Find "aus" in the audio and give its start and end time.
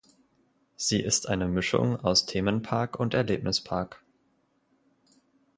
1.99-2.25